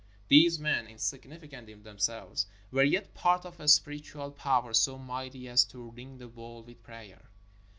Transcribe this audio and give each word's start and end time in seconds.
These 0.29 0.57
men, 0.57 0.87
insignificant 0.87 1.69
in 1.69 1.83
themselves, 1.83 2.47
were 2.71 2.81
yet 2.83 3.13
part 3.13 3.45
of 3.45 3.59
a 3.59 3.67
spir 3.67 3.91
itual 3.91 4.35
power 4.35 4.73
so 4.73 4.97
mighty 4.97 5.47
as 5.47 5.63
to 5.65 5.91
ring 5.91 6.17
the 6.17 6.27
world 6.27 6.65
with 6.65 6.81
prayer. 6.81 7.29